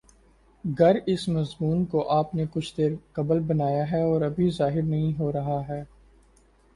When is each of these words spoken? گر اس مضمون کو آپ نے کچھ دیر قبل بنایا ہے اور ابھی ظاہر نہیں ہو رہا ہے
گر 0.65 0.95
اس 1.05 1.27
مضمون 1.29 1.83
کو 1.85 2.07
آپ 2.09 2.33
نے 2.35 2.45
کچھ 2.53 2.73
دیر 2.77 2.91
قبل 3.11 3.39
بنایا 3.47 3.83
ہے 3.91 4.01
اور 4.03 4.21
ابھی 4.21 4.49
ظاہر 4.49 4.81
نہیں 4.83 5.13
ہو 5.19 5.31
رہا 5.31 5.59
ہے 5.67 5.83